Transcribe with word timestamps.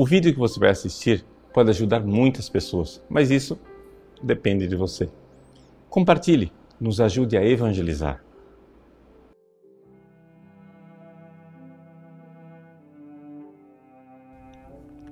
O 0.00 0.06
vídeo 0.06 0.32
que 0.32 0.38
você 0.38 0.60
vai 0.60 0.70
assistir 0.70 1.24
pode 1.52 1.70
ajudar 1.70 1.98
muitas 1.98 2.48
pessoas, 2.48 3.02
mas 3.10 3.32
isso 3.32 3.58
depende 4.22 4.68
de 4.68 4.76
você. 4.76 5.10
Compartilhe, 5.90 6.52
nos 6.80 7.00
ajude 7.00 7.36
a 7.36 7.44
evangelizar. 7.44 8.22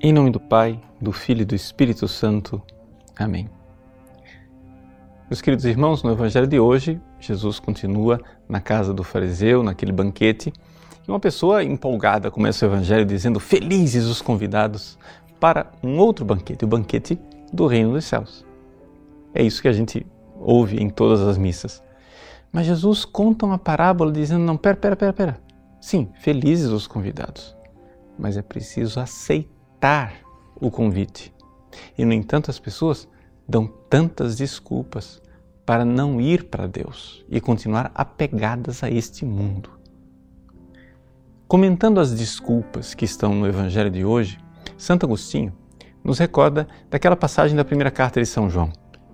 Em 0.00 0.12
nome 0.12 0.30
do 0.30 0.38
Pai, 0.38 0.80
do 1.00 1.10
Filho 1.10 1.42
e 1.42 1.44
do 1.44 1.56
Espírito 1.56 2.06
Santo. 2.06 2.62
Amém. 3.18 3.50
Meus 5.28 5.40
queridos 5.40 5.64
irmãos, 5.64 6.04
no 6.04 6.12
Evangelho 6.12 6.46
de 6.46 6.60
hoje, 6.60 7.00
Jesus 7.18 7.58
continua 7.58 8.20
na 8.48 8.60
casa 8.60 8.94
do 8.94 9.02
fariseu, 9.02 9.64
naquele 9.64 9.90
banquete, 9.90 10.52
e 11.06 11.10
uma 11.10 11.20
pessoa 11.20 11.62
empolgada 11.62 12.30
começa 12.30 12.66
o 12.66 12.68
Evangelho 12.68 13.04
dizendo: 13.04 13.38
Felizes 13.38 14.06
os 14.06 14.20
convidados 14.20 14.98
para 15.38 15.70
um 15.82 15.98
outro 15.98 16.24
banquete, 16.24 16.64
o 16.64 16.68
banquete 16.68 17.18
do 17.52 17.66
Reino 17.66 17.92
dos 17.92 18.04
Céus. 18.04 18.44
É 19.32 19.42
isso 19.42 19.62
que 19.62 19.68
a 19.68 19.72
gente 19.72 20.06
ouve 20.40 20.82
em 20.82 20.90
todas 20.90 21.20
as 21.20 21.38
missas. 21.38 21.82
Mas 22.50 22.66
Jesus 22.66 23.04
conta 23.04 23.46
uma 23.46 23.58
parábola 23.58 24.10
dizendo: 24.10 24.44
Não, 24.44 24.56
pera, 24.56 24.76
pera, 24.76 24.96
pera, 24.96 25.12
pera. 25.12 25.40
Sim, 25.80 26.10
felizes 26.20 26.70
os 26.70 26.86
convidados, 26.86 27.56
mas 28.18 28.36
é 28.36 28.42
preciso 28.42 28.98
aceitar 28.98 30.14
o 30.60 30.70
convite. 30.70 31.32
E, 31.96 32.04
no 32.04 32.12
entanto, 32.12 32.50
as 32.50 32.58
pessoas 32.58 33.06
dão 33.46 33.66
tantas 33.88 34.36
desculpas 34.36 35.22
para 35.64 35.84
não 35.84 36.20
ir 36.20 36.44
para 36.44 36.66
Deus 36.66 37.24
e 37.28 37.40
continuar 37.40 37.92
apegadas 37.94 38.82
a 38.82 38.90
este 38.90 39.24
mundo. 39.24 39.75
Comentando 41.48 42.00
as 42.00 42.12
desculpas 42.12 42.92
que 42.92 43.04
estão 43.04 43.32
no 43.32 43.46
Evangelho 43.46 43.88
de 43.88 44.04
hoje, 44.04 44.36
Santo 44.76 45.06
Agostinho 45.06 45.52
nos 46.02 46.18
recorda 46.18 46.66
daquela 46.90 47.14
passagem 47.14 47.56
da 47.56 47.64
primeira 47.64 47.88
carta 47.88 48.20
de 48.20 48.26
São 48.26 48.50
João, 48.50 48.72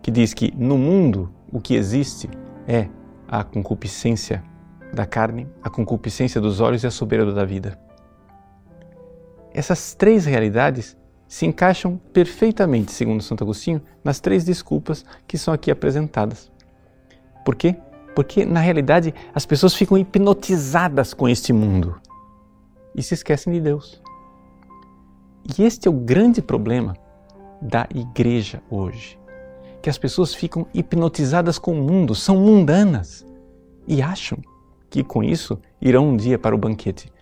que 0.00 0.10
diz 0.10 0.32
que 0.32 0.50
no 0.56 0.78
mundo 0.78 1.30
o 1.52 1.60
que 1.60 1.74
existe 1.74 2.30
é 2.66 2.88
a 3.28 3.44
concupiscência 3.44 4.42
da 4.90 5.04
carne, 5.04 5.46
a 5.62 5.68
concupiscência 5.68 6.40
dos 6.40 6.62
olhos 6.62 6.82
e 6.82 6.86
a 6.86 6.90
soberba 6.90 7.30
da 7.30 7.44
vida. 7.44 7.78
Essas 9.52 9.92
três 9.94 10.24
realidades 10.24 10.96
se 11.28 11.44
encaixam 11.44 12.00
perfeitamente, 12.10 12.90
segundo 12.90 13.22
Santo 13.22 13.44
Agostinho, 13.44 13.82
nas 14.02 14.18
três 14.18 14.44
desculpas 14.44 15.04
que 15.28 15.36
são 15.36 15.52
aqui 15.52 15.70
apresentadas. 15.70 16.50
Por 17.44 17.54
quê? 17.54 17.76
Porque, 18.16 18.46
na 18.46 18.60
realidade, 18.60 19.14
as 19.34 19.44
pessoas 19.44 19.74
ficam 19.74 19.98
hipnotizadas 19.98 21.12
com 21.12 21.28
este 21.28 21.52
mundo 21.52 22.00
e 22.94 23.02
se 23.02 23.14
esquecem 23.14 23.52
de 23.52 23.60
Deus. 23.60 24.02
E 25.58 25.62
este 25.62 25.88
é 25.88 25.90
o 25.90 25.94
grande 25.94 26.40
problema 26.40 26.96
da 27.60 27.86
igreja 27.94 28.62
hoje. 28.70 29.18
Que 29.82 29.90
as 29.90 29.98
pessoas 29.98 30.34
ficam 30.34 30.66
hipnotizadas 30.72 31.58
com 31.58 31.72
o 31.72 31.82
mundo, 31.82 32.14
são 32.14 32.36
mundanas 32.36 33.26
e 33.86 34.00
acham 34.00 34.38
que 34.88 35.04
com 35.04 35.22
isso 35.22 35.60
irão 35.80 36.08
um 36.08 36.16
dia 36.16 36.38
para 36.38 36.54
o 36.54 36.58
banquete 36.58 37.12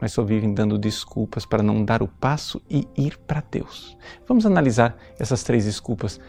mas 0.00 0.12
só 0.12 0.22
vivem 0.22 0.52
dando 0.52 0.78
desculpas 0.78 1.46
para 1.46 1.62
não 1.62 1.84
dar 1.84 2.02
o 2.02 2.08
passo 2.08 2.60
e 2.68 2.86
ir 2.96 3.18
para 3.18 3.42
Deus. 3.50 3.96
Vamos 4.26 4.44
analisar 4.44 4.96
essas 5.18 5.42
três 5.42 5.64
desculpas 5.64 6.20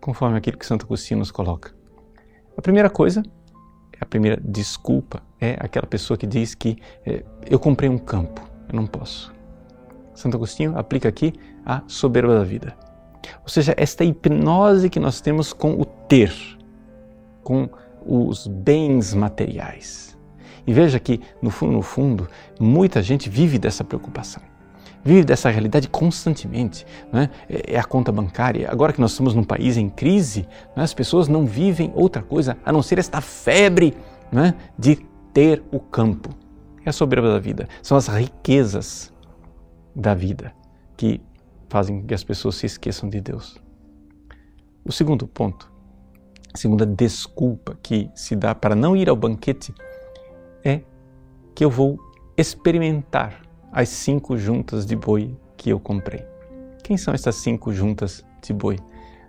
conforme 0.00 0.36
aquilo 0.36 0.58
que 0.58 0.66
Santo 0.66 0.84
Agostinho 0.86 1.18
nos 1.18 1.30
coloca. 1.30 1.74
A 2.56 2.62
primeira 2.62 2.90
coisa, 2.90 3.22
a 4.00 4.06
primeira 4.06 4.40
desculpa 4.42 5.22
é 5.40 5.56
aquela 5.58 5.86
pessoa 5.86 6.16
que 6.16 6.26
diz 6.26 6.54
que 6.54 6.78
é, 7.04 7.24
eu 7.48 7.58
comprei 7.58 7.88
um 7.88 7.98
campo, 7.98 8.42
eu 8.68 8.76
não 8.76 8.86
posso. 8.86 9.34
Santo 10.14 10.36
Agostinho 10.36 10.78
aplica 10.78 11.08
aqui 11.08 11.34
a 11.64 11.82
soberba 11.86 12.38
da 12.38 12.44
vida. 12.44 12.76
Ou 13.42 13.48
seja, 13.48 13.74
esta 13.76 14.04
hipnose 14.04 14.88
que 14.88 15.00
nós 15.00 15.20
temos 15.20 15.52
com 15.52 15.80
o 15.80 15.84
ter, 15.84 16.32
com 17.42 17.68
os 18.04 18.46
bens 18.46 19.12
materiais. 19.14 20.16
E 20.66 20.72
veja 20.72 20.98
que, 20.98 21.20
no 21.40 21.50
fundo, 21.50 21.72
no 21.72 21.82
fundo, 21.82 22.28
muita 22.58 23.02
gente 23.02 23.28
vive 23.28 23.58
dessa 23.58 23.84
preocupação. 23.84 24.42
Vive 25.06 25.24
dessa 25.24 25.48
realidade 25.48 25.88
constantemente. 25.88 26.84
Né? 27.12 27.30
É 27.48 27.78
a 27.78 27.84
conta 27.84 28.10
bancária. 28.10 28.68
Agora 28.68 28.92
que 28.92 29.00
nós 29.00 29.12
estamos 29.12 29.34
num 29.34 29.44
país 29.44 29.76
em 29.76 29.88
crise, 29.88 30.48
né? 30.74 30.82
as 30.82 30.92
pessoas 30.92 31.28
não 31.28 31.46
vivem 31.46 31.92
outra 31.94 32.22
coisa 32.22 32.56
a 32.64 32.72
não 32.72 32.82
ser 32.82 32.98
esta 32.98 33.20
febre 33.20 33.94
né? 34.32 34.54
de 34.76 34.96
ter 35.32 35.62
o 35.70 35.78
campo. 35.78 36.30
É 36.84 36.88
a 36.90 36.92
soberba 36.92 37.28
da 37.28 37.38
vida. 37.38 37.68
São 37.80 37.96
as 37.96 38.08
riquezas 38.08 39.12
da 39.94 40.12
vida 40.12 40.52
que 40.96 41.20
fazem 41.68 42.02
que 42.02 42.12
as 42.12 42.24
pessoas 42.24 42.56
se 42.56 42.66
esqueçam 42.66 43.08
de 43.08 43.20
Deus. 43.20 43.60
O 44.84 44.90
segundo 44.90 45.28
ponto, 45.28 45.70
a 46.52 46.58
segunda 46.58 46.84
desculpa 46.84 47.78
que 47.80 48.10
se 48.12 48.34
dá 48.34 48.56
para 48.56 48.74
não 48.74 48.96
ir 48.96 49.08
ao 49.08 49.14
banquete 49.14 49.72
é 50.64 50.80
que 51.54 51.64
eu 51.64 51.70
vou 51.70 51.96
experimentar 52.36 53.45
as 53.72 53.88
cinco 53.88 54.36
juntas 54.36 54.86
de 54.86 54.96
boi 54.96 55.36
que 55.56 55.70
eu 55.70 55.80
comprei. 55.80 56.24
Quem 56.82 56.96
são 56.96 57.12
essas 57.12 57.36
cinco 57.36 57.72
juntas 57.72 58.24
de 58.42 58.52
boi? 58.52 58.78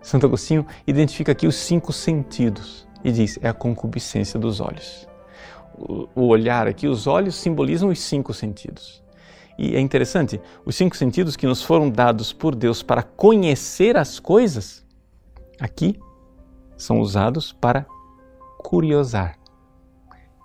Santo 0.02 0.26
Agostinho 0.26 0.66
identifica 0.86 1.32
aqui 1.32 1.48
os 1.48 1.56
cinco 1.56 1.92
sentidos 1.92 2.88
e 3.04 3.12
diz: 3.12 3.38
é 3.42 3.50
a 3.50 3.54
concupiscência 3.54 4.40
dos 4.40 4.60
olhos. 4.60 5.08
O 6.16 6.28
olhar 6.28 6.68
aqui, 6.68 6.88
os 6.88 7.06
olhos 7.06 7.36
simbolizam 7.36 7.90
os 7.90 8.00
cinco 8.00 8.34
sentidos. 8.34 9.04
E 9.58 9.76
é 9.76 9.80
interessante, 9.80 10.40
os 10.64 10.76
cinco 10.76 10.96
sentidos 10.96 11.36
que 11.36 11.48
nos 11.48 11.64
foram 11.64 11.90
dados 11.90 12.32
por 12.32 12.54
Deus 12.54 12.84
para 12.84 13.02
conhecer 13.02 13.98
as 13.98 14.20
coisas, 14.20 14.86
aqui 15.60 16.00
são 16.78 17.00
usados 17.00 17.52
para 17.54 17.86
curiosar, 18.60 19.38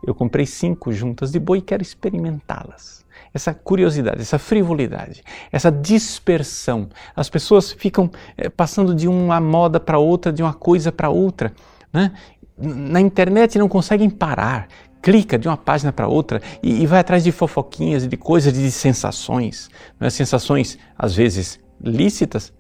eu 0.05 0.15
comprei 0.15 0.45
cinco 0.47 0.93
juntas 0.93 1.31
de 1.31 1.39
boi 1.39 1.59
e 1.59 1.63
quero 1.63 1.83
experimentá-las. 1.83 3.05
Essa 3.33 3.55
curiosidade, 3.55 4.21
essa 4.21 4.39
frivolidade, 4.39 5.23
essa 5.51 5.71
dispersão. 5.71 6.89
As 7.15 7.31
pessoas 7.31 7.73
ficam 7.73 8.11
é, 8.37 8.49
passando 8.49 8.95
de 8.95 9.09
uma 9.09 9.41
moda 9.41 9.81
para 9.81 9.99
outra, 9.99 10.33
de 10.33 10.43
uma 10.43 10.53
coisa 10.53 10.93
para 10.93 11.09
outra. 11.09 11.53
Né? 11.93 12.12
Na 12.59 13.01
internet 13.01 13.59
não 13.59 13.69
conseguem 13.69 14.11
parar. 14.11 14.69
Clica 15.01 15.37
de 15.39 15.49
uma 15.49 15.57
página 15.57 15.93
para 15.93 16.07
outra 16.07 16.41
e, 16.62 16.83
e, 16.83 16.87
vai 16.87 17.01
atrás 17.01 17.25
de 17.25 17.33
fofoquinhas, 17.33 18.07
de 18.07 18.17
coisas, 18.17 18.53
de 18.53 18.71
sensações. 18.71 19.69
Né? 19.99 20.09
Sensações, 20.11 20.79
às 20.97 21.15
vezes, 21.15 21.59
lícitas, 21.83 22.53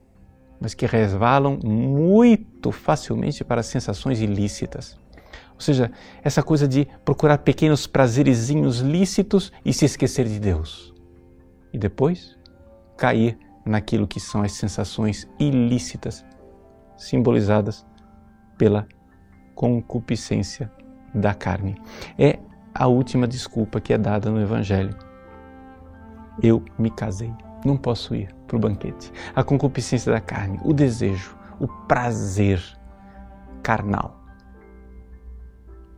mas 0.60 0.74
que 0.74 0.86
resvalam 0.86 1.58
muito 1.62 2.72
facilmente 2.72 3.44
para 3.44 3.62
sensações 3.62 4.20
ilícitas. 4.20 4.96
Ou 5.62 5.64
seja, 5.64 5.92
essa 6.24 6.42
coisa 6.42 6.66
de 6.66 6.88
procurar 7.04 7.38
pequenos 7.38 7.86
prazerezinhos 7.86 8.80
lícitos 8.80 9.52
e 9.64 9.72
se 9.72 9.84
esquecer 9.84 10.26
de 10.26 10.40
Deus. 10.40 10.92
E 11.72 11.78
depois 11.78 12.36
cair 12.96 13.38
naquilo 13.64 14.08
que 14.08 14.18
são 14.18 14.42
as 14.42 14.50
sensações 14.54 15.28
ilícitas, 15.38 16.24
simbolizadas 16.96 17.86
pela 18.58 18.88
concupiscência 19.54 20.68
da 21.14 21.32
carne. 21.32 21.76
É 22.18 22.40
a 22.74 22.88
última 22.88 23.28
desculpa 23.28 23.80
que 23.80 23.92
é 23.92 23.98
dada 23.98 24.32
no 24.32 24.40
Evangelho. 24.40 24.98
Eu 26.42 26.60
me 26.76 26.90
casei, 26.90 27.32
não 27.64 27.76
posso 27.76 28.16
ir 28.16 28.34
para 28.48 28.56
o 28.56 28.60
banquete. 28.60 29.12
A 29.32 29.44
concupiscência 29.44 30.10
da 30.10 30.20
carne, 30.20 30.58
o 30.64 30.72
desejo, 30.72 31.36
o 31.60 31.68
prazer 31.68 32.60
carnal 33.62 34.21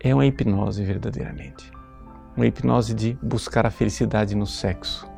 é 0.04 0.14
uma 0.14 0.26
hipnose 0.26 0.84
verdadeiramente. 0.84 1.72
Uma 2.36 2.46
hipnose 2.46 2.92
de 2.92 3.14
buscar 3.22 3.64
a 3.64 3.70
felicidade 3.70 4.34
no 4.34 4.46
sexo. 4.46 5.10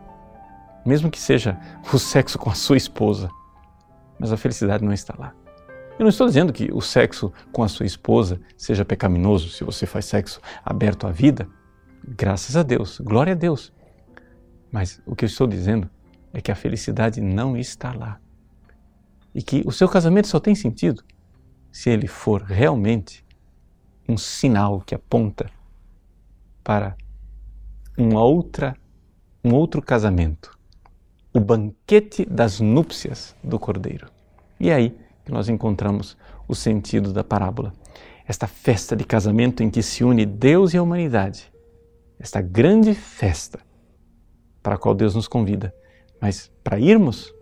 Mesmo 0.85 1.11
que 1.11 1.19
seja 1.19 1.59
o 1.93 1.99
sexo 1.99 2.39
com 2.39 2.49
a 2.49 2.55
sua 2.55 2.77
esposa, 2.77 3.29
mas 4.17 4.33
a 4.33 4.37
felicidade 4.37 4.85
não 4.85 4.93
está 4.93 5.13
lá. 5.19 5.35
Eu 5.99 6.05
não 6.05 6.09
estou 6.09 6.29
dizendo 6.29 6.53
que 6.53 6.71
o 6.73 6.81
sexo 6.81 7.33
com 7.51 7.65
a 7.65 7.69
sua 7.69 7.85
esposa 7.85 8.41
seja 8.57 8.85
pecaminoso 8.85 9.49
se 9.49 9.65
você 9.65 9.87
faz 9.87 10.05
sexo 10.05 10.41
aberto 10.65 11.09
à 11.09 11.11
vida. 11.11 11.49
Graças 12.07 12.57
a 12.57 12.63
Deus, 12.63 13.01
glória 13.01 13.33
a 13.33 13.37
Deus. 13.37 13.73
Mas 14.71 15.03
o 15.05 15.17
que 15.17 15.25
eu 15.25 15.29
estou 15.29 15.49
dizendo 15.49 15.91
é 16.33 16.41
que 16.41 16.53
a 16.53 16.55
felicidade 16.55 17.21
não 17.21 17.57
está 17.57 17.93
lá. 17.93 18.21
E 19.35 19.43
que 19.43 19.65
o 19.67 19.73
seu 19.73 19.89
casamento 19.89 20.29
só 20.29 20.39
tem 20.39 20.55
sentido 20.55 21.03
se 21.73 21.91
ele 21.91 22.07
for 22.07 22.43
realmente 22.43 23.26
um 24.09 24.17
sinal 24.17 24.81
que 24.81 24.95
aponta 24.95 25.51
para 26.63 26.97
uma 27.97 28.23
outra, 28.23 28.77
um 29.45 29.55
outro 29.55 29.81
casamento, 29.81 30.57
o 31.33 31.41
banquete 31.41 32.25
das 32.25 32.61
núpcias 32.61 33.35
do 33.43 33.59
Cordeiro. 33.59 34.09
E 34.59 34.71
é 34.71 34.75
aí 34.75 34.99
que 35.25 35.33
nós 35.33 35.49
encontramos 35.49 36.17
o 36.47 36.55
sentido 36.55 37.13
da 37.13 37.25
parábola. 37.25 37.73
Esta 38.27 38.47
festa 38.47 38.97
de 38.97 39.05
casamento 39.05 39.63
em 39.63 39.71
que 39.71 39.83
se 39.83 40.03
une 40.03 40.27
Deus 40.27 40.75
e 40.75 40.77
a 40.77 40.83
humanidade, 40.83 41.53
esta 42.19 42.41
grande 42.41 42.95
festa 42.95 43.61
para 44.63 44.75
a 44.75 44.79
qual 44.79 44.95
Deus 44.95 45.15
nos 45.15 45.29
convida, 45.29 45.75
Mas 46.21 46.51
para 46.65 46.81
irmos, 46.81 47.33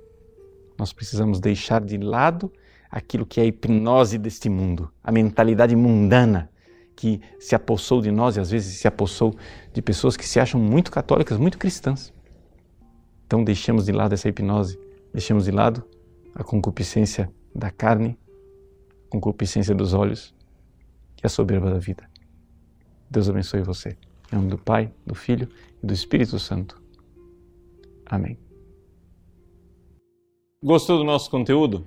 nós 0.77 0.93
precisamos 0.93 1.41
deixar 1.41 1.81
de 1.81 1.97
lado 1.97 2.53
aquilo 2.91 3.25
que 3.25 3.41
é 3.41 3.45
a 3.45 3.47
hipnose 3.47 4.19
deste 4.19 4.49
mundo, 4.49 4.91
a 5.03 5.11
mentalidade 5.13 5.75
mundana 5.75 6.51
que 6.97 7.21
se 7.39 7.55
apossou 7.55 8.01
de 8.01 8.11
nós 8.11 8.37
e 8.37 8.41
às 8.41 8.51
vezes 8.51 8.79
se 8.79 8.87
apossou 8.87 9.35
de 9.73 9.83
pessoas 9.83 10.17
que 10.17 10.27
se 10.27 10.39
acham 10.39 10.61
muito 10.61 10.91
católicas, 10.91 11.39
muito 11.39 11.59
cristãs. 11.59 12.13
Então 13.27 13.43
deixemos 13.43 13.87
de 13.87 13.93
lado 13.93 14.13
essa 14.13 14.29
hipnose, 14.29 14.79
deixemos 15.13 15.45
de 15.45 15.51
lado 15.51 15.83
a 16.35 16.45
concupiscência 16.45 17.31
da 17.55 17.71
carne, 17.71 18.19
a 19.07 19.11
concupiscência 19.11 19.75
dos 19.75 19.95
olhos 19.95 20.35
e 21.23 21.27
a 21.27 21.29
soberba 21.29 21.71
da 21.71 21.79
vida. 21.79 22.09
Deus 23.11 23.29
abençoe 23.29 23.63
você. 23.63 23.97
Em 24.33 24.37
nome 24.37 24.49
do 24.49 24.59
Pai, 24.59 24.93
do 25.07 25.15
Filho 25.15 25.49
e 25.83 25.87
do 25.87 25.93
Espírito 25.93 26.39
Santo. 26.39 26.83
Amém. 28.07 28.39
Gostou 30.63 30.99
do 30.99 31.05
nosso 31.05 31.31
conteúdo? 31.31 31.87